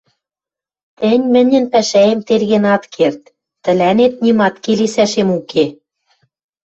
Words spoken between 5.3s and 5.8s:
уке.